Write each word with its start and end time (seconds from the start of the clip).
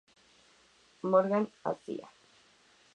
Morgan 1.11 1.45
Asia. 1.61 2.07